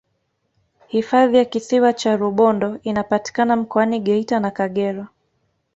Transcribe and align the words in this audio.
hifadhi 0.87 1.37
ya 1.37 1.45
kisiwa 1.45 1.93
cha 1.93 2.15
rubondo 2.15 2.77
inapatikana 2.83 3.55
mkoani 3.55 3.99
geita 3.99 4.39
na 4.39 4.51
kagera 4.51 5.07